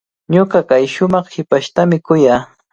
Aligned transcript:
Ñuqa 0.33 0.59
kay 0.69 0.83
shumaq 0.93 1.25
hipashtami 1.35 1.97
kuyaa. 2.05 2.41